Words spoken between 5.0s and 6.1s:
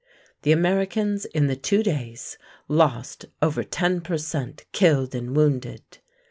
and wounded.